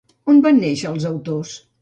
On 0.31 0.39
van 0.45 0.57
néixer 0.63 0.89
els 0.93 1.07
autors? 1.11 1.55